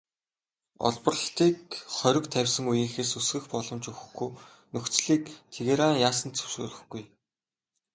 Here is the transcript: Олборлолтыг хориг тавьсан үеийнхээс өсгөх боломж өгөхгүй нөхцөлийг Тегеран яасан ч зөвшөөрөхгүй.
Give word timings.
Олборлолтыг 0.87 1.59
хориг 1.95 2.25
тавьсан 2.33 2.65
үеийнхээс 2.71 3.11
өсгөх 3.19 3.45
боломж 3.53 3.83
өгөхгүй 3.91 4.29
нөхцөлийг 4.73 5.23
Тегеран 5.53 5.95
яасан 6.07 6.29
ч 6.31 6.35
зөвшөөрөхгүй. 6.39 7.03